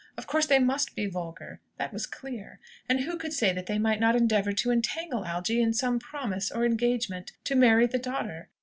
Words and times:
Of 0.17 0.25
course 0.25 0.47
they 0.47 0.57
must 0.57 0.95
be 0.95 1.05
vulgar. 1.05 1.59
That 1.77 1.93
was 1.93 2.07
clear. 2.07 2.59
And 2.89 3.01
who 3.01 3.17
could 3.19 3.33
say 3.33 3.53
that 3.53 3.67
they 3.67 3.77
might 3.77 3.99
not 3.99 4.15
endeavour 4.15 4.51
to 4.51 4.71
entangle 4.71 5.23
Algy 5.25 5.61
in 5.61 5.73
some 5.73 5.99
promise, 5.99 6.49
or 6.49 6.65
engagement, 6.65 7.33
to 7.43 7.53
marry 7.55 7.85
the 7.85 7.99
daughter? 7.99 8.49